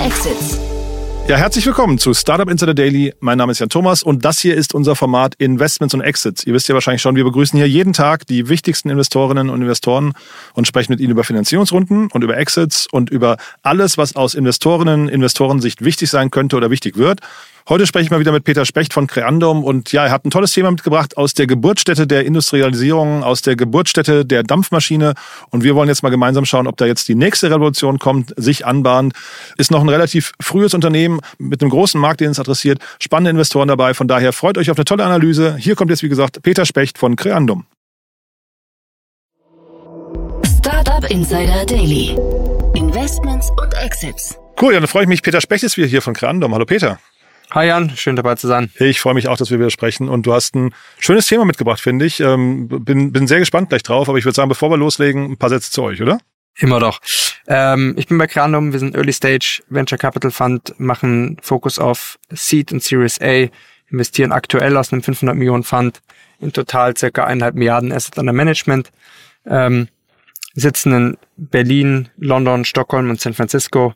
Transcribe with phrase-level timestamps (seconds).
[0.00, 0.58] Exits.
[1.28, 3.12] Ja, herzlich willkommen zu Startup Insider Daily.
[3.20, 6.44] Mein Name ist Jan Thomas und das hier ist unser Format Investments und Exits.
[6.44, 10.14] Ihr wisst ja wahrscheinlich schon, wir begrüßen hier jeden Tag die wichtigsten Investorinnen und Investoren
[10.54, 15.10] und sprechen mit ihnen über Finanzierungsrunden und über Exits und über alles, was aus Investorinnen,
[15.10, 17.20] Investorensicht wichtig sein könnte oder wichtig wird.
[17.70, 20.32] Heute spreche ich mal wieder mit Peter Specht von Creandum und ja, er hat ein
[20.32, 25.14] tolles Thema mitgebracht aus der Geburtsstätte der Industrialisierung, aus der Geburtsstätte der Dampfmaschine
[25.50, 28.66] und wir wollen jetzt mal gemeinsam schauen, ob da jetzt die nächste Revolution kommt, sich
[28.66, 29.12] anbahnt.
[29.56, 33.68] Ist noch ein relativ frühes Unternehmen mit einem großen Markt, den es adressiert, spannende Investoren
[33.68, 35.56] dabei, von daher freut euch auf eine tolle Analyse.
[35.56, 37.66] Hier kommt jetzt wie gesagt Peter Specht von Creandum.
[40.58, 42.16] Startup Insider Daily.
[42.74, 44.36] Investments und Exits.
[44.60, 45.22] Cool, ja, dann freue ich mich.
[45.22, 46.52] Peter Specht ist wieder hier von Creandum.
[46.52, 46.98] Hallo Peter.
[47.52, 48.70] Hi Jan, schön dabei zu sein.
[48.78, 50.08] Ich freue mich auch, dass wir wieder sprechen.
[50.08, 52.20] Und du hast ein schönes Thema mitgebracht, finde ich.
[52.20, 55.36] Ähm, bin, bin sehr gespannt gleich drauf, aber ich würde sagen, bevor wir loslegen, ein
[55.36, 56.20] paar Sätze zu euch, oder?
[56.58, 57.00] Immer doch.
[57.48, 62.20] Ähm, ich bin bei Crandom, wir sind Early Stage Venture Capital Fund, machen Fokus auf
[62.30, 63.48] Seed und Series A,
[63.90, 66.02] investieren aktuell aus einem 500 Millionen Fund
[66.38, 68.92] in total circa eineinhalb Milliarden Asset under Management,
[69.46, 69.88] ähm,
[70.54, 73.94] sitzen in Berlin, London, Stockholm und San Francisco,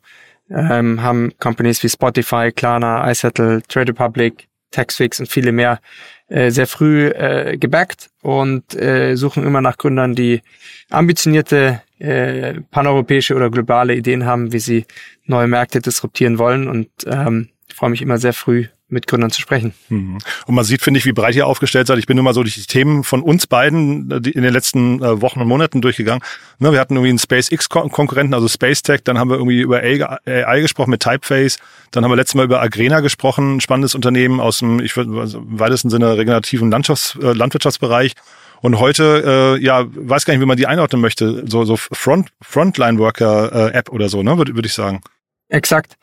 [0.50, 5.80] ähm, haben Companies wie Spotify, Klarna, iSettle, Trade Republic, Taxfix und viele mehr
[6.28, 10.42] äh, sehr früh äh, gebackt und äh, suchen immer nach Gründern, die
[10.90, 14.86] ambitionierte äh, paneuropäische oder globale Ideen haben, wie sie
[15.26, 16.68] neue Märkte disruptieren wollen.
[16.68, 19.74] Und ähm, freue mich immer sehr früh mit Gründern zu sprechen.
[19.90, 20.18] Mhm.
[20.46, 21.98] Und man sieht, finde ich, wie breit ihr aufgestellt seid.
[21.98, 25.02] Ich bin nur mal so durch die Themen von uns beiden äh, in den letzten
[25.02, 26.22] äh, Wochen und Monaten durchgegangen.
[26.58, 29.02] Ne, wir hatten irgendwie einen SpaceX-Konkurrenten, also SpaceTech.
[29.04, 31.58] Dann haben wir irgendwie über AI gesprochen mit Typeface.
[31.90, 35.20] Dann haben wir letztes Mal über Agrena gesprochen, ein spannendes Unternehmen aus dem, ich würde
[35.20, 38.14] also im weitesten Sinne regenerativen Landschafts-, äh, Landwirtschaftsbereich.
[38.60, 41.44] Und heute, äh, ja, weiß gar nicht, wie man die einordnen möchte.
[41.46, 45.02] So, so Front, Frontline-Worker-App oder so, ne, würde würd ich sagen.
[45.50, 45.98] Exakt.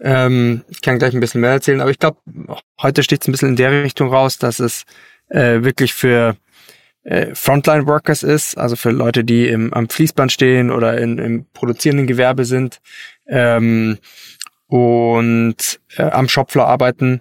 [0.00, 2.18] Ähm, ich kann gleich ein bisschen mehr erzählen, aber ich glaube,
[2.80, 4.84] heute steht es ein bisschen in der Richtung raus, dass es
[5.28, 6.36] äh, wirklich für
[7.04, 12.06] äh, Frontline-Workers ist, also für Leute, die im, am Fließband stehen oder in, im produzierenden
[12.06, 12.80] Gewerbe sind
[13.26, 13.98] ähm,
[14.68, 17.20] und äh, am Shopfloor arbeiten.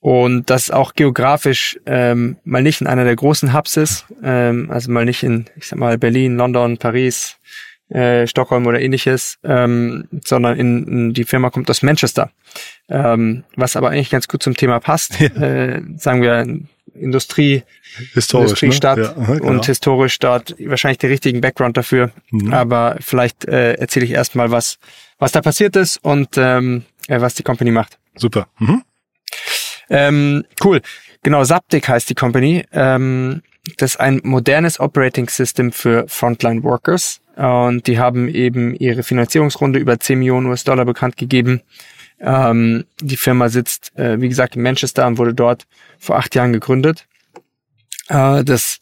[0.00, 4.90] Und das auch geografisch ähm, mal nicht in einer der großen Hubs ist, ähm, also
[4.90, 7.38] mal nicht in, ich sag mal, Berlin, London, Paris,
[7.88, 12.30] äh, Stockholm oder ähnliches, ähm, sondern in, in, die Firma kommt aus Manchester.
[12.88, 15.20] Ähm, was aber eigentlich ganz gut zum Thema passt.
[15.20, 15.26] Ja.
[15.26, 16.46] Äh, sagen wir
[16.94, 17.62] Industrie,
[18.14, 19.04] historisch, Industriestadt ne?
[19.04, 19.50] ja, aha, genau.
[19.50, 22.10] und historisch dort wahrscheinlich den richtigen Background dafür.
[22.30, 22.52] Mhm.
[22.52, 24.78] Aber vielleicht äh, erzähle ich erstmal, was,
[25.18, 27.98] was da passiert ist und ähm, äh, was die Company macht.
[28.14, 28.48] Super.
[28.58, 28.82] Mhm.
[29.88, 30.80] Ähm, cool.
[31.22, 32.64] Genau, Zaptic heißt die Company.
[32.72, 33.42] Ähm,
[33.78, 37.20] das ist ein modernes Operating System für Frontline Workers.
[37.36, 41.60] Und die haben eben ihre Finanzierungsrunde über 10 Millionen US-Dollar bekannt gegeben.
[42.18, 45.66] Ähm, die Firma sitzt, äh, wie gesagt, in Manchester und wurde dort
[45.98, 47.06] vor acht Jahren gegründet.
[48.08, 48.78] Äh, das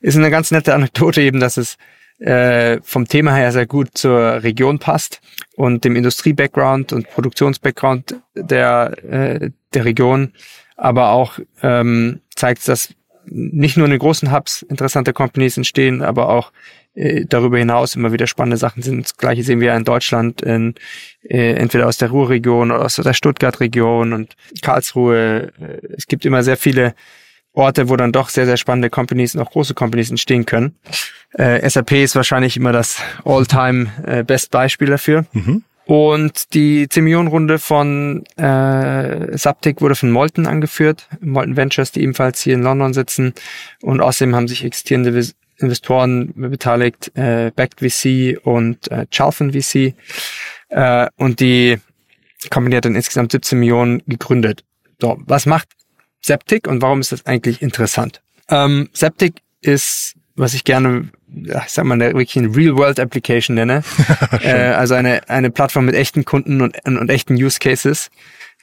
[0.00, 1.76] ist eine ganz nette Anekdote eben, dass es
[2.18, 5.20] äh, vom Thema her sehr gut zur Region passt
[5.56, 10.32] und dem Industrie-Background und Produktions-Background der, äh, der Region,
[10.76, 12.94] aber auch ähm, zeigt, dass
[13.30, 16.52] nicht nur in den großen Hubs interessante Companies entstehen, aber auch
[16.94, 19.04] äh, darüber hinaus immer wieder spannende Sachen sind.
[19.04, 20.74] Das gleiche sehen wir in Deutschland, in,
[21.22, 25.52] äh, entweder aus der Ruhrregion oder aus der Stuttgart-Region und Karlsruhe.
[25.60, 26.94] Äh, es gibt immer sehr viele
[27.52, 30.76] Orte, wo dann doch sehr, sehr spannende Companies und auch große Companies entstehen können.
[31.34, 34.24] Äh, SAP ist wahrscheinlich immer das All-Time äh,
[34.86, 35.26] dafür.
[35.32, 35.64] Mhm.
[35.88, 42.02] Und die 10 Millionen Runde von äh, Subtic wurde von Molten angeführt, Molten Ventures, die
[42.02, 43.32] ebenfalls hier in London sitzen.
[43.80, 45.18] Und außerdem haben sich existierende
[45.56, 49.94] Investoren beteiligt, äh, Backed VC und äh, Chalfen VC.
[50.68, 51.78] Äh, und die
[52.50, 54.64] Company hat dann insgesamt 17 Millionen gegründet.
[55.00, 55.68] So, was macht
[56.20, 58.20] Septic und warum ist das eigentlich interessant?
[58.50, 63.82] Ähm, Septic ist, was ich gerne, ich sag mal, eine, wirklich eine Real-World-Application nenne.
[64.42, 68.10] äh, also eine, eine Plattform mit echten Kunden und, und, und echten Use Cases.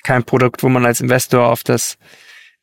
[0.04, 1.98] Kein Produkt, wo man als Investor auf das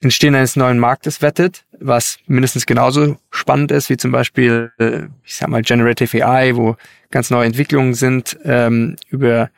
[0.00, 5.37] Entstehen eines neuen Marktes wettet, was mindestens genauso spannend ist, wie zum Beispiel, äh, ich
[5.37, 6.76] sag mal, Generative AI, wo
[7.10, 9.50] ganz neue Entwicklungen sind, ähm, über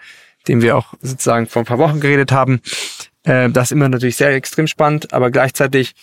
[0.46, 2.60] den wir auch sozusagen vor ein paar Wochen geredet haben.
[3.24, 5.94] Äh, das ist immer natürlich sehr extrem spannend, aber gleichzeitig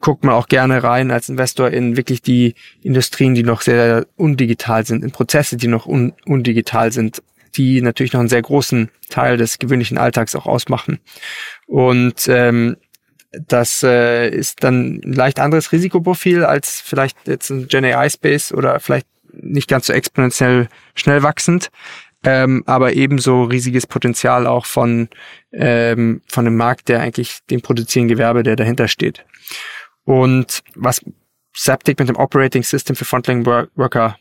[0.00, 4.86] guckt man auch gerne rein als Investor in wirklich die Industrien, die noch sehr undigital
[4.86, 7.22] sind, in Prozesse, die noch un undigital sind,
[7.56, 11.00] die natürlich noch einen sehr großen Teil des gewöhnlichen Alltags auch ausmachen.
[11.66, 12.76] Und ähm,
[13.32, 18.52] das äh, ist dann ein leicht anderes Risikoprofil als vielleicht jetzt ein Gen AI Space
[18.52, 21.70] oder vielleicht nicht ganz so exponentiell schnell wachsend.
[22.26, 25.08] Ähm, aber ebenso riesiges Potenzial auch von,
[25.52, 29.24] ähm, von dem Markt, der eigentlich dem produzierenden Gewerbe, der dahinter steht.
[30.04, 31.00] Und was
[31.54, 34.18] Zaptic mit dem Operating System für Frontline Worker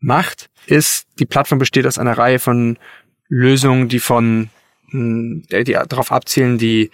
[0.00, 2.76] macht, ist, die Plattform besteht aus einer Reihe von
[3.28, 4.50] Lösungen, die von,
[4.90, 6.90] hm, die darauf abzielen, die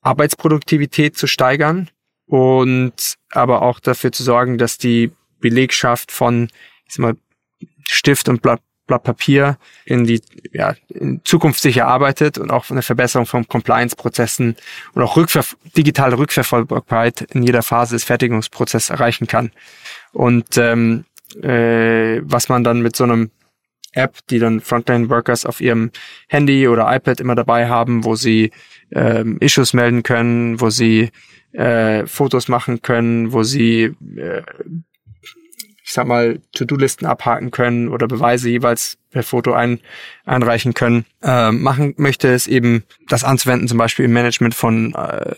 [0.00, 1.88] Arbeitsproduktivität zu steigern
[2.26, 6.48] und aber auch dafür zu sorgen, dass die Belegschaft von
[6.88, 7.16] ich sag mal,
[7.86, 10.20] Stift und Blatt, Blatt Papier in die
[10.52, 14.56] ja, in Zukunft sicher arbeitet und auch eine Verbesserung von Compliance-Prozessen
[14.94, 15.44] und auch Rückver
[15.76, 19.52] digitale Rückverfolgbarkeit in jeder Phase des Fertigungsprozesses erreichen kann.
[20.12, 21.04] Und ähm,
[21.40, 23.30] äh, was man dann mit so einem
[23.92, 25.90] App, die dann Frontline-Workers auf ihrem
[26.28, 28.50] Handy oder iPad immer dabei haben, wo sie
[28.92, 31.10] ähm, Issues melden können, wo sie
[31.52, 34.42] äh, Fotos machen können, wo sie äh,
[35.88, 39.80] ich sag mal, To-Do-Listen abhaken können oder Beweise jeweils per Foto ein,
[40.26, 45.36] einreichen können, äh, machen möchte, ist eben das anzuwenden, zum Beispiel im Management von, äh,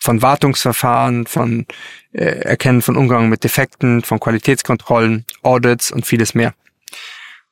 [0.00, 1.66] von Wartungsverfahren, von
[2.10, 6.54] äh, Erkennen von Umgang mit Defekten, von Qualitätskontrollen, Audits und vieles mehr.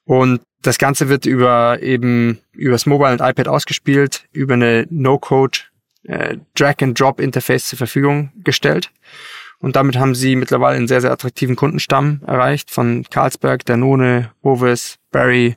[0.04, 5.60] Und das Ganze wird über eben übers Mobile und iPad ausgespielt, über eine No-Code
[6.08, 8.90] äh, Drag-and-Drop-Interface zur Verfügung gestellt.
[9.62, 14.99] Und damit haben sie mittlerweile einen sehr, sehr attraktiven Kundenstamm erreicht von Carlsberg, Danone, Hovis,
[15.12, 15.56] Barry,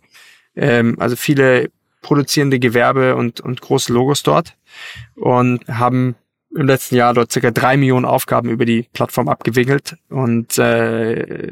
[0.56, 1.72] ähm, also viele
[2.02, 4.56] produzierende Gewerbe und, und große Logos dort
[5.16, 6.16] und haben
[6.56, 11.52] im letzten Jahr dort circa drei Millionen Aufgaben über die Plattform abgewickelt und äh,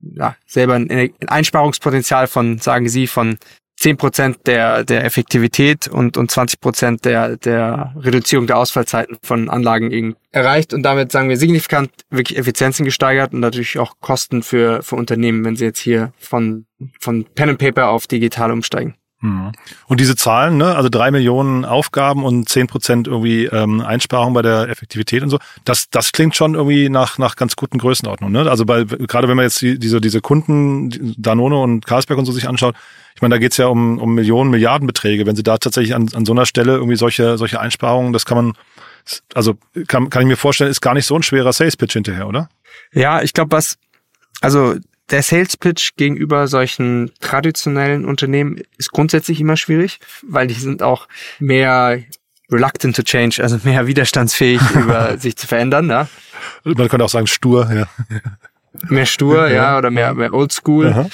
[0.00, 3.38] ja, selber ein Einsparungspotenzial von, sagen Sie, von
[3.78, 9.48] 10 Prozent der, der Effektivität und, und 20 Prozent der, der Reduzierung der Ausfallzeiten von
[9.48, 14.82] Anlagen erreicht und damit, sagen wir, signifikant wirklich Effizienzen gesteigert und natürlich auch Kosten für,
[14.82, 16.66] für Unternehmen, wenn sie jetzt hier von,
[16.98, 18.96] von Pen and Paper auf digital umsteigen.
[19.20, 19.52] Mhm.
[19.86, 24.42] Und diese Zahlen, ne, also drei Millionen Aufgaben und zehn Prozent irgendwie ähm, Einsparung bei
[24.42, 28.44] der Effektivität und so, das, das klingt schon irgendwie nach, nach ganz guten Größenordnungen.
[28.44, 28.50] Ne?
[28.50, 32.32] Also bei, gerade wenn man jetzt die, diese, diese Kunden, Danone und Carlsberg und so
[32.32, 32.76] sich anschaut,
[33.16, 35.26] ich meine, da geht es ja um, um Millionen, Milliardenbeträge.
[35.26, 38.36] Wenn Sie da tatsächlich an, an so einer Stelle irgendwie solche, solche Einsparungen, das kann
[38.36, 38.52] man,
[39.34, 39.56] also
[39.88, 42.48] kann, kann ich mir vorstellen, ist gar nicht so ein schwerer Sales-Pitch hinterher, oder?
[42.92, 43.76] Ja, ich glaube, was,
[44.40, 44.76] also
[45.10, 51.08] der Sales Pitch gegenüber solchen traditionellen Unternehmen ist grundsätzlich immer schwierig, weil die sind auch
[51.38, 52.02] mehr
[52.50, 55.88] reluctant to change, also mehr widerstandsfähig über sich zu verändern.
[55.88, 56.08] Ja.
[56.64, 57.86] Man könnte auch sagen stur, ja.
[58.88, 60.88] Mehr stur, ja, ja oder mehr, mehr oldschool.
[60.88, 61.06] Aha.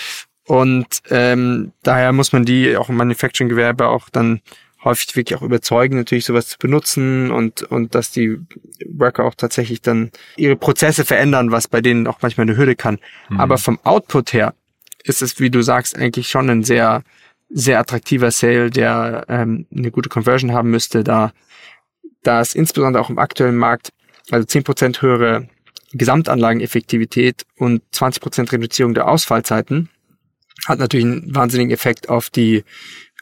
[0.47, 4.43] Und ähm, daher muss man die auch im Manufacturing-Gewerbe auch dann
[4.85, 8.39] häufig wirklich auch überzeugen, natürlich sowas zu benutzen und, und dass die
[8.87, 12.99] Worker auch tatsächlich dann ihre Prozesse verändern, was bei denen auch manchmal eine Hürde kann.
[13.31, 13.41] Mhm.
[13.41, 14.55] Aber vom Output her
[15.03, 17.03] ist es, wie du sagst, eigentlich schon ein sehr,
[17.51, 21.33] sehr attraktiver Sale, der ähm, eine gute Conversion haben müsste, da,
[22.23, 23.91] da es insbesondere auch im aktuellen Markt,
[24.31, 25.49] also zehn Prozent höhere
[25.93, 29.89] Gesamtanlageneffektivität und 20% Reduzierung der Ausfallzeiten
[30.67, 32.65] hat natürlich einen wahnsinnigen Effekt auf die,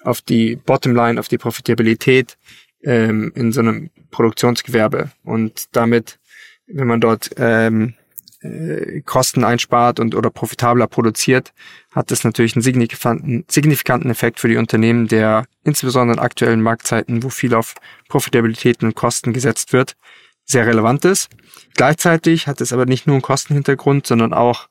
[0.04, 2.36] auf die Bottomline, auf die Profitabilität
[2.82, 5.10] ähm, in so einem Produktionsgewerbe.
[5.24, 6.18] Und damit,
[6.66, 7.94] wenn man dort ähm,
[8.42, 11.52] äh, Kosten einspart und oder profitabler produziert,
[11.92, 17.22] hat das natürlich einen signifikanten, signifikanten Effekt für die Unternehmen, der insbesondere in aktuellen Marktzeiten,
[17.22, 17.74] wo viel auf
[18.08, 19.96] Profitabilität und Kosten gesetzt wird,
[20.44, 21.30] sehr relevant ist.
[21.74, 24.68] Gleichzeitig hat es aber nicht nur einen Kostenhintergrund, sondern auch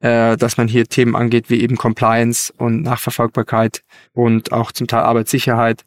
[0.00, 5.02] äh, dass man hier Themen angeht wie eben Compliance und Nachverfolgbarkeit und auch zum Teil
[5.02, 5.84] Arbeitssicherheit,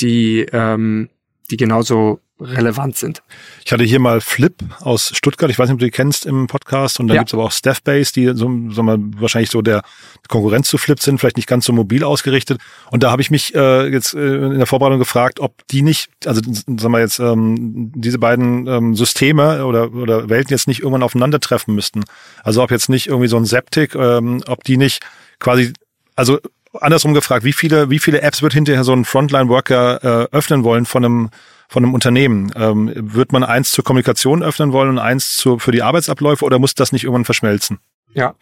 [0.00, 1.08] die, ähm,
[1.46, 3.22] die genauso relevant sind.
[3.64, 6.46] Ich hatte hier mal Flip aus Stuttgart, ich weiß nicht, ob du die kennst im
[6.46, 7.22] Podcast, und dann ja.
[7.22, 9.82] gibt's aber auch Staffbase, die so, sagen wir, wahrscheinlich so der
[10.28, 12.60] Konkurrenz zu Flip sind, vielleicht nicht ganz so mobil ausgerichtet.
[12.90, 16.10] Und da habe ich mich äh, jetzt äh, in der Vorbereitung gefragt, ob die nicht,
[16.26, 21.02] also sagen wir jetzt, ähm, diese beiden ähm, Systeme oder, oder Welten jetzt nicht irgendwann
[21.02, 22.04] aufeinandertreffen müssten.
[22.42, 25.00] Also ob jetzt nicht irgendwie so ein Septic, ähm, ob die nicht
[25.38, 25.72] quasi,
[26.16, 26.38] also
[26.80, 30.86] andersrum gefragt, wie viele, wie viele Apps wird hinterher so ein Frontline-Worker äh, öffnen wollen
[30.86, 31.30] von einem
[31.68, 32.52] von einem Unternehmen?
[32.54, 36.58] Ähm, wird man eins zur Kommunikation öffnen wollen und eins zu, für die Arbeitsabläufe oder
[36.58, 37.78] muss das nicht irgendwann verschmelzen?
[38.14, 38.34] Ja,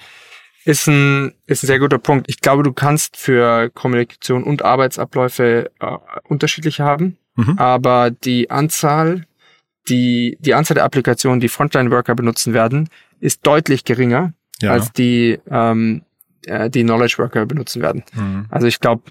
[0.64, 2.26] ist ein, ist ein sehr guter Punkt.
[2.28, 5.86] Ich glaube, du kannst für Kommunikation und Arbeitsabläufe äh,
[6.28, 7.58] unterschiedliche haben, mhm.
[7.58, 9.26] aber die Anzahl,
[9.88, 12.88] die, die Anzahl der Applikationen, die Frontline-Worker benutzen werden,
[13.20, 14.72] ist deutlich geringer ja.
[14.72, 16.02] als die, ähm,
[16.46, 18.04] äh, die Knowledge Worker benutzen werden.
[18.14, 18.46] Mhm.
[18.50, 19.02] Also ich glaube,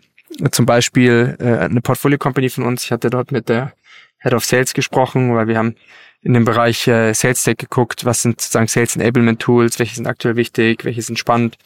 [0.52, 3.74] zum Beispiel äh, eine Portfolio Company von uns, ich hatte dort mit der
[4.20, 5.76] Head of Sales gesprochen, weil wir haben
[6.22, 10.08] in dem Bereich äh, Sales Tech geguckt, was sind sozusagen Sales Enablement Tools, welche sind
[10.08, 11.58] aktuell wichtig, welche sind spannend.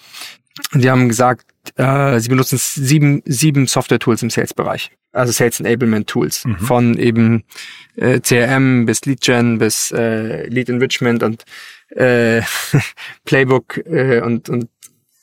[0.74, 1.46] Und die haben gesagt,
[1.76, 4.92] äh, sie benutzen sieben, sieben Software-Tools im Sales-Bereich.
[5.12, 6.46] Also Sales Enablement Tools.
[6.46, 6.58] Mhm.
[6.58, 7.44] Von eben
[7.96, 11.46] äh, CRM bis Lead Gen bis äh, Lead Enrichment und
[11.90, 12.42] äh,
[13.26, 14.70] Playbook äh, und, und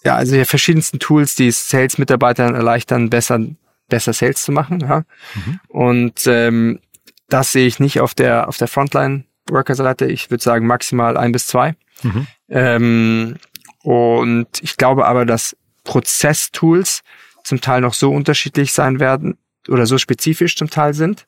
[0.05, 3.41] ja, also die verschiedensten Tools, die Sales-Mitarbeitern erleichtern, besser,
[3.89, 4.81] besser Sales zu machen.
[4.81, 5.05] Ja.
[5.35, 5.61] Mhm.
[5.69, 6.81] Und ähm,
[7.29, 10.07] das sehe ich nicht auf der auf der Frontline-Worker-Seite.
[10.07, 11.75] Ich würde sagen maximal ein bis zwei.
[12.03, 12.27] Mhm.
[12.49, 13.37] Ähm,
[13.83, 17.03] und ich glaube aber, dass Prozesstools
[17.43, 21.27] zum Teil noch so unterschiedlich sein werden oder so spezifisch zum Teil sind,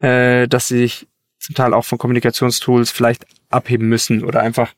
[0.00, 4.72] äh, dass sie sich zum Teil auch von Kommunikationstools vielleicht abheben müssen oder einfach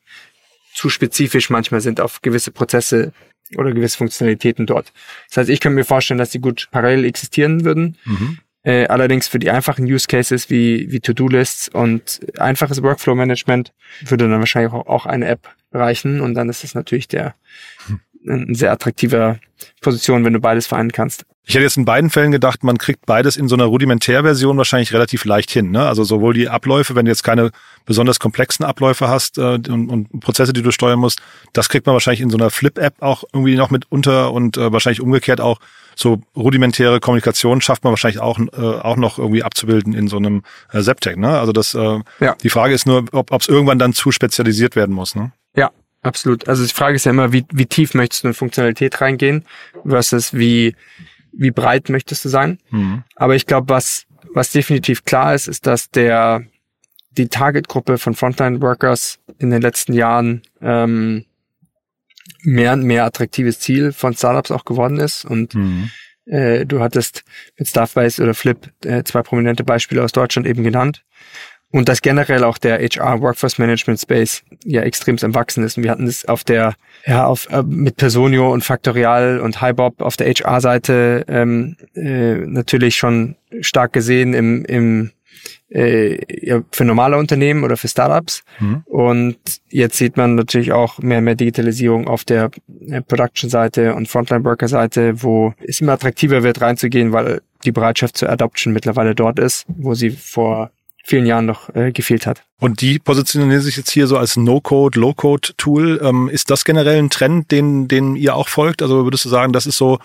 [0.77, 3.11] zu spezifisch manchmal sind auf gewisse Prozesse
[3.55, 4.93] oder gewisse Funktionalitäten dort.
[5.29, 7.97] Das heißt, ich könnte mir vorstellen, dass sie gut parallel existieren würden.
[8.05, 8.37] Mhm.
[8.61, 14.39] Äh, allerdings für die einfachen Use Cases wie, wie To-Do-Lists und einfaches Workflow-Management würde dann
[14.39, 17.33] wahrscheinlich auch, auch eine App reichen und dann ist es natürlich der
[17.87, 17.99] hm.
[18.27, 19.39] Eine sehr attraktive
[19.81, 21.25] Position, wenn du beides vereinen kannst.
[21.49, 24.91] Ich hätte jetzt in beiden Fällen gedacht, man kriegt beides in so einer Rudimentärversion wahrscheinlich
[24.91, 25.71] relativ leicht hin.
[25.71, 25.87] Ne?
[25.87, 27.51] Also sowohl die Abläufe, wenn du jetzt keine
[27.85, 31.21] besonders komplexen Abläufe hast äh, und, und Prozesse, die du steuern musst,
[31.53, 34.73] das kriegt man wahrscheinlich in so einer Flip-App auch irgendwie noch mit unter und äh,
[34.73, 35.59] wahrscheinlich umgekehrt auch
[35.95, 40.43] so rudimentäre Kommunikation schafft man wahrscheinlich auch, äh, auch noch irgendwie abzubilden in so einem
[40.71, 41.17] äh, Septec.
[41.17, 41.39] Ne?
[41.39, 42.35] Also das, äh, ja.
[42.43, 45.15] die Frage ist nur, ob es irgendwann dann zu spezialisiert werden muss.
[45.15, 45.31] Ne?
[46.07, 46.47] Absolut.
[46.47, 49.43] Also die Frage ist ja immer, wie, wie tief möchtest du in Funktionalität reingehen
[49.85, 50.73] versus wie
[51.37, 52.57] wie breit möchtest du sein.
[52.71, 53.03] Mhm.
[53.15, 56.43] Aber ich glaube, was, was definitiv klar ist, ist, dass der,
[57.11, 61.25] die Targetgruppe von Frontline-Workers in den letzten Jahren ähm,
[62.41, 65.25] mehr und mehr attraktives Ziel von Startups auch geworden ist.
[65.25, 65.91] Und mhm.
[66.25, 67.23] äh, du hattest
[67.57, 71.03] mit Staffbase oder Flip äh, zwei prominente Beispiele aus Deutschland eben genannt
[71.71, 75.77] und dass generell auch der HR Workforce Management Space ja extrem am wachsen ist.
[75.77, 80.01] Und wir hatten es auf der ja auf äh, mit Personio und Factorial und HiBob
[80.01, 85.11] auf der HR Seite ähm, äh, natürlich schon stark gesehen im im
[85.69, 88.43] äh, ja, für normale Unternehmen oder für Startups.
[88.59, 88.83] Mhm.
[88.85, 89.37] Und
[89.69, 92.51] jetzt sieht man natürlich auch mehr und mehr Digitalisierung auf der
[92.87, 98.73] äh, Production-Seite und Frontline-Worker-Seite, wo es immer attraktiver wird, reinzugehen, weil die Bereitschaft zur Adoption
[98.73, 100.71] mittlerweile dort ist, wo sie vor
[101.07, 102.43] vielen Jahren noch äh, gefehlt hat.
[102.59, 106.01] Und die positionieren sich jetzt hier so als No-Code, Low-Code-Tool.
[106.03, 108.81] Ähm, ist das generell ein Trend, den, den ihr auch folgt?
[108.81, 109.99] Also würdest du sagen, das ist so,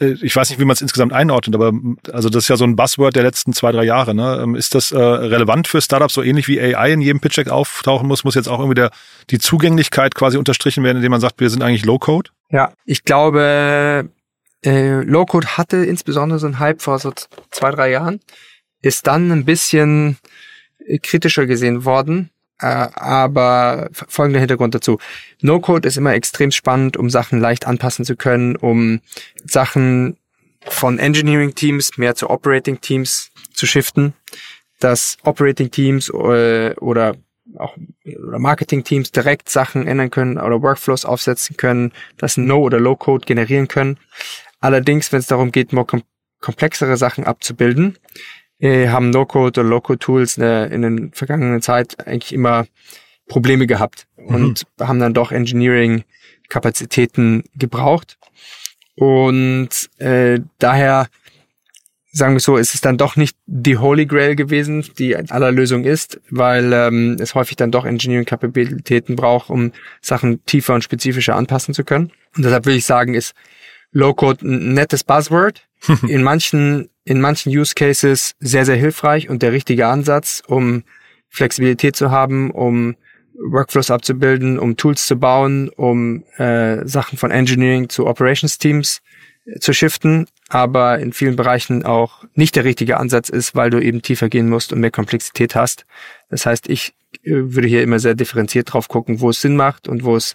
[0.00, 1.72] äh, ich weiß nicht, wie man es insgesamt einordnet, aber
[2.12, 4.14] also das ist ja so ein Buzzword der letzten zwei, drei Jahre.
[4.14, 4.40] Ne?
[4.42, 8.08] Ähm, ist das äh, relevant für Startups, so ähnlich wie AI in jedem Pitch-Deck auftauchen
[8.08, 8.24] muss?
[8.24, 8.90] Muss jetzt auch irgendwie der,
[9.30, 12.30] die Zugänglichkeit quasi unterstrichen werden, indem man sagt, wir sind eigentlich Low-Code?
[12.50, 14.08] Ja, ich glaube,
[14.64, 17.12] äh, Low-Code hatte insbesondere so einen Hype vor so
[17.52, 18.18] zwei, drei Jahren,
[18.82, 20.18] ist dann ein bisschen
[21.02, 22.30] kritischer gesehen worden.
[22.60, 24.98] Äh, aber folgender Hintergrund dazu.
[25.40, 29.00] No-Code ist immer extrem spannend, um Sachen leicht anpassen zu können, um
[29.44, 30.16] Sachen
[30.66, 34.12] von Engineering-Teams mehr zu Operating-Teams zu shiften,
[34.80, 37.14] dass Operating-Teams äh, oder
[37.56, 43.68] auch Marketing-Teams direkt Sachen ändern können oder Workflows aufsetzen können, dass No- oder Low-Code generieren
[43.68, 43.98] können.
[44.60, 46.02] Allerdings, wenn es darum geht, more kom
[46.40, 47.98] komplexere Sachen abzubilden,
[48.60, 52.66] äh, haben No-Code oder Low-Code-Tools äh, in der vergangenen Zeit eigentlich immer
[53.28, 54.34] Probleme gehabt mhm.
[54.34, 58.18] und haben dann doch Engineering-Kapazitäten gebraucht.
[58.96, 61.06] Und äh, daher
[62.10, 65.84] sagen wir so, ist es dann doch nicht die Holy Grail gewesen, die aller Lösung
[65.84, 71.74] ist, weil ähm, es häufig dann doch Engineering-Kapazitäten braucht, um Sachen tiefer und spezifischer anpassen
[71.74, 72.10] zu können.
[72.36, 73.34] Und deshalb will ich sagen, ist
[73.92, 75.64] Low-Code ein nettes Buzzword.
[76.08, 80.84] in manchen in manchen Use Cases sehr, sehr hilfreich und der richtige Ansatz, um
[81.30, 82.96] Flexibilität zu haben, um
[83.34, 89.00] Workflows abzubilden, um Tools zu bauen, um äh, Sachen von Engineering zu Operations Teams
[89.46, 93.80] äh, zu shiften, aber in vielen Bereichen auch nicht der richtige Ansatz ist, weil du
[93.80, 95.86] eben tiefer gehen musst und mehr Komplexität hast.
[96.28, 99.88] Das heißt, ich äh, würde hier immer sehr differenziert drauf gucken, wo es Sinn macht
[99.88, 100.34] und wo es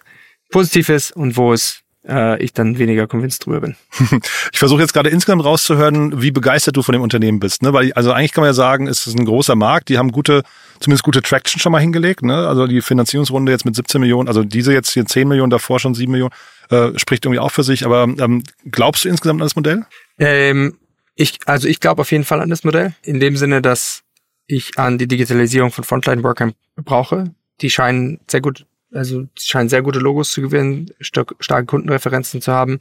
[0.50, 3.76] positiv ist und wo es äh, ich dann weniger convinced drüber bin.
[4.52, 7.62] Ich versuche jetzt gerade insgesamt rauszuhören, wie begeistert du von dem Unternehmen bist.
[7.62, 7.72] Ne?
[7.72, 10.42] Weil also eigentlich kann man ja sagen, es ist ein großer Markt, die haben gute,
[10.80, 12.22] zumindest gute Traction schon mal hingelegt.
[12.22, 12.46] Ne?
[12.46, 15.94] Also die Finanzierungsrunde jetzt mit 17 Millionen, also diese jetzt hier 10 Millionen, davor schon
[15.94, 16.32] 7 Millionen,
[16.70, 17.84] äh, spricht irgendwie auch für sich.
[17.84, 19.84] Aber ähm, glaubst du insgesamt an das Modell?
[20.18, 20.76] Ähm,
[21.16, 22.94] ich, also ich glaube auf jeden Fall an das Modell.
[23.02, 24.02] In dem Sinne, dass
[24.46, 27.34] ich an die Digitalisierung von Frontline-Workern brauche.
[27.60, 32.52] Die scheinen sehr gut also scheinen sehr gute Logos zu gewinnen, stark, starke Kundenreferenzen zu
[32.52, 32.80] haben.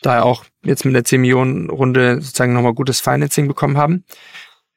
[0.00, 4.04] Daher auch jetzt mit der 10 Millionen Runde sozusagen nochmal gutes Financing bekommen haben.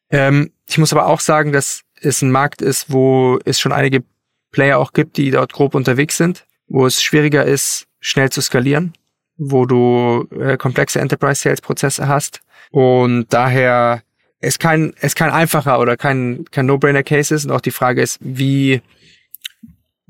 [0.09, 4.03] Ähm, ich muss aber auch sagen, dass es ein Markt ist, wo es schon einige
[4.51, 8.93] Player auch gibt, die dort grob unterwegs sind, wo es schwieriger ist, schnell zu skalieren,
[9.37, 14.01] wo du äh, komplexe Enterprise-Sales-Prozesse hast und daher
[14.39, 18.17] es kein, es kein einfacher oder kein, kein No-Brainer-Case ist und auch die Frage ist,
[18.21, 18.81] wie,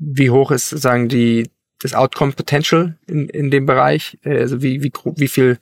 [0.02, 1.48] wie hoch ist, sagen die,
[1.80, 5.58] das Outcome Potential in, in dem Bereich, äh, also wie, wie, wie viel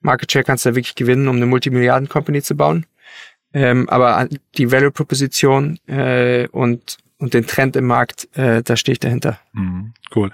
[0.00, 2.86] Market Share kannst du da wirklich gewinnen, um eine Multimilliarden-Company zu bauen.
[3.52, 8.94] Ähm, aber die Value Proposition äh, und und den Trend im Markt, äh, da stehe
[8.94, 9.38] ich dahinter.
[9.52, 10.30] Mhm, cool.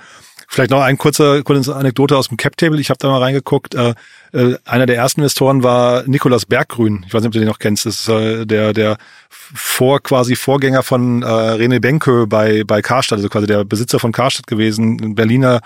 [0.48, 2.80] Vielleicht noch ein kurzer, kurze Anekdote aus dem Cap Table.
[2.80, 3.74] Ich habe da mal reingeguckt.
[3.74, 3.94] Äh,
[4.32, 7.04] äh, einer der ersten Investoren war Nikolaus Berggrün.
[7.06, 7.86] Ich weiß nicht, ob du den noch kennst.
[7.86, 8.98] Das ist äh, der der
[9.28, 14.12] vor quasi Vorgänger von äh, René Benke bei bei Karstadt, also quasi der Besitzer von
[14.12, 15.60] Karstadt gewesen, ein Berliner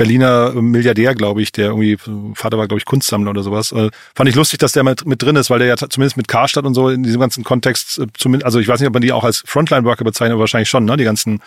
[0.00, 1.98] Berliner Milliardär, glaube ich, der irgendwie,
[2.34, 3.70] Vater war, glaube ich, Kunstsammler oder sowas.
[3.70, 6.26] Äh, fand ich lustig, dass der mit, mit drin ist, weil der ja zumindest mit
[6.26, 9.02] Karstadt und so in diesem ganzen Kontext, äh, zumindest, also ich weiß nicht, ob man
[9.02, 10.96] die auch als Frontline-Worker bezeichnet, aber wahrscheinlich schon, ne?
[10.96, 11.40] Die ganzen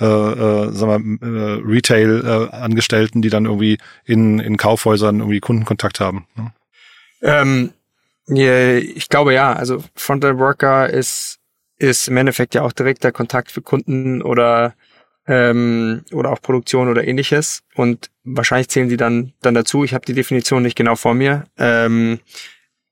[0.00, 6.26] äh, äh, sagen wir, äh, Retail-Angestellten, die dann irgendwie in, in Kaufhäusern irgendwie Kundenkontakt haben.
[6.34, 6.52] Ne?
[7.22, 7.70] Ähm,
[8.28, 11.38] yeah, ich glaube ja, also Frontline-Worker ist,
[11.78, 14.74] ist im Endeffekt ja auch direkter Kontakt für Kunden oder
[15.30, 17.62] ähm, oder auch Produktion oder ähnliches.
[17.76, 19.84] Und wahrscheinlich zählen die dann, dann dazu.
[19.84, 21.44] Ich habe die Definition nicht genau vor mir.
[21.56, 22.18] Ähm,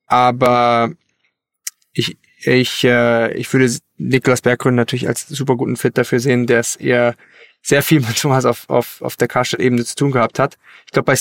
[0.06, 0.92] aber
[1.92, 6.60] ich, ich, äh, ich würde Niklas Berggrün natürlich als super guten Fit dafür sehen, der
[6.60, 7.16] es eher
[7.60, 10.58] sehr viel mit Thomas auf, auf, auf der Karstadt-Ebene zu tun gehabt hat.
[10.86, 11.18] Ich glaube, bei,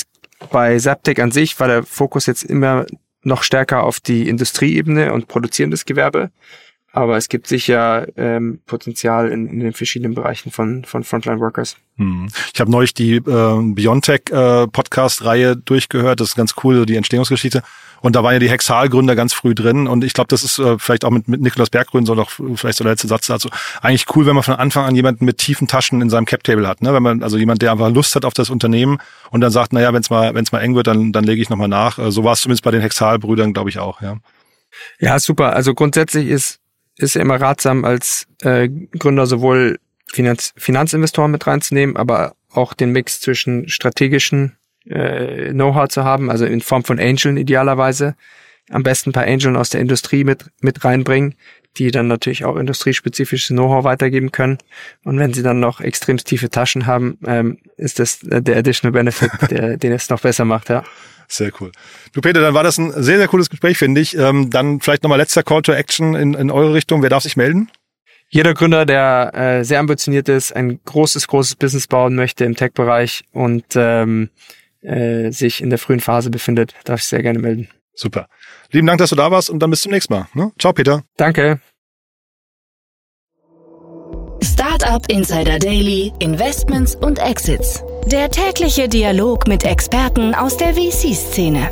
[0.51, 2.85] bei Zaptec an sich war der Fokus jetzt immer
[3.23, 6.29] noch stärker auf die Industrieebene und produzierendes Gewerbe.
[6.93, 11.77] Aber es gibt sicher ähm, Potenzial in, in den verschiedenen Bereichen von, von Frontline Workers.
[11.97, 12.27] Hm.
[12.53, 16.21] Ich habe neulich die äh, Biontech äh, Podcast-Reihe durchgehört.
[16.21, 17.61] Das ist ganz cool, die Entstehungsgeschichte.
[18.01, 19.87] Und da waren ja die Hexal-Gründer ganz früh drin.
[19.87, 22.77] Und ich glaube, das ist äh, vielleicht auch mit, mit Nikolaus Berggrün so noch vielleicht
[22.77, 23.49] so der letzte Satz dazu.
[23.81, 26.81] Eigentlich cool, wenn man von Anfang an jemanden mit tiefen Taschen in seinem Cap-Table hat.
[26.81, 26.93] Ne?
[26.93, 28.99] Wenn man, also jemand, der einfach Lust hat auf das Unternehmen
[29.31, 31.49] und dann sagt, naja, wenn es mal, wenn's mal eng wird, dann, dann lege ich
[31.49, 31.99] nochmal nach.
[31.99, 34.17] Äh, so war es zumindest bei den Hexal-Brüdern, glaube ich, auch, ja.
[34.99, 35.53] Ja, super.
[35.53, 36.59] Also grundsätzlich ist
[36.97, 39.79] ist ja immer ratsam, als äh, Gründer sowohl
[40.11, 46.45] Finanz Finanzinvestoren mit reinzunehmen, aber auch den Mix zwischen strategischen äh, Know-how zu haben, also
[46.45, 48.15] in Form von Angeln idealerweise.
[48.69, 51.35] Am besten ein paar Angeln aus der Industrie mit, mit reinbringen,
[51.77, 54.57] die dann natürlich auch industriespezifisches Know-how weitergeben können.
[55.03, 59.31] Und wenn sie dann noch extrem tiefe Taschen haben, ähm, ist das der Additional Benefit,
[59.51, 60.83] der, den es noch besser macht, ja.
[61.29, 61.71] Sehr cool.
[62.13, 64.17] Du Peter, dann war das ein sehr, sehr cooles Gespräch, finde ich.
[64.17, 67.01] Ähm, dann vielleicht nochmal letzter Call to Action in, in eure Richtung.
[67.01, 67.69] Wer darf sich melden?
[68.29, 73.23] Jeder Gründer, der äh, sehr ambitioniert ist, ein großes, großes Business bauen möchte im Tech-Bereich
[73.31, 74.29] und ähm,
[74.81, 77.69] äh, sich in der frühen Phase befindet, darf sich sehr gerne melden.
[77.97, 78.27] Super.
[78.71, 80.27] Lieben Dank, dass du da warst und dann bis zum nächsten Mal.
[80.33, 80.51] Ne?
[80.59, 81.03] Ciao, Peter.
[81.17, 81.59] Danke.
[84.43, 87.83] Startup Insider Daily, Investments und Exits.
[88.05, 91.69] Der tägliche Dialog mit Experten aus der VC-Szene.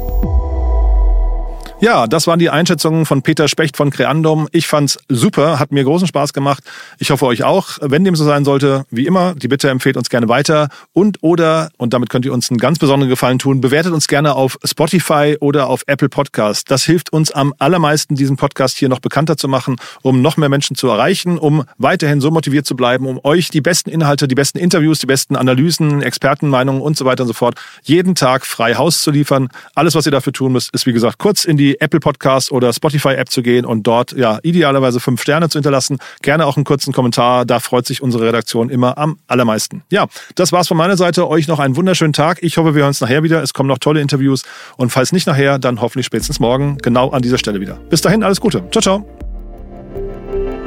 [1.81, 4.47] Ja, das waren die Einschätzungen von Peter Specht von Creandum.
[4.53, 6.63] Ich fand's super, hat mir großen Spaß gemacht.
[6.99, 7.77] Ich hoffe euch auch.
[7.81, 11.69] Wenn dem so sein sollte, wie immer, die Bitte empfehlt uns gerne weiter und oder,
[11.75, 15.35] und damit könnt ihr uns einen ganz besonderen Gefallen tun, bewertet uns gerne auf Spotify
[15.41, 16.71] oder auf Apple Podcast.
[16.71, 20.49] Das hilft uns am allermeisten, diesen Podcast hier noch bekannter zu machen, um noch mehr
[20.49, 24.35] Menschen zu erreichen, um weiterhin so motiviert zu bleiben, um euch die besten Inhalte, die
[24.35, 28.75] besten Interviews, die besten Analysen, Expertenmeinungen und so weiter und so fort jeden Tag frei
[28.75, 29.49] Haus zu liefern.
[29.75, 32.71] Alles, was ihr dafür tun müsst, ist wie gesagt kurz in die Apple Podcast oder
[32.71, 35.97] Spotify App zu gehen und dort ja idealerweise fünf Sterne zu hinterlassen.
[36.21, 37.45] Gerne auch einen kurzen Kommentar.
[37.45, 39.83] Da freut sich unsere Redaktion immer am allermeisten.
[39.89, 41.27] Ja, das war's von meiner Seite.
[41.27, 42.37] Euch noch einen wunderschönen Tag.
[42.43, 43.41] Ich hoffe, wir hören uns nachher wieder.
[43.41, 44.43] Es kommen noch tolle Interviews.
[44.77, 47.79] Und falls nicht nachher, dann hoffentlich spätestens morgen genau an dieser Stelle wieder.
[47.89, 48.63] Bis dahin, alles Gute.
[48.69, 50.64] Ciao, ciao.